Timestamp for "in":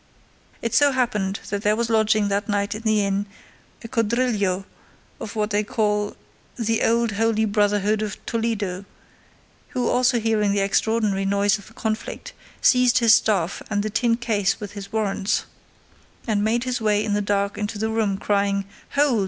2.73-2.81, 17.05-17.13